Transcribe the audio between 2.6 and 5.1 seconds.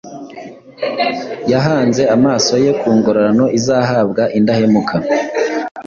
ye ku ngororano izahabwa indahemuka,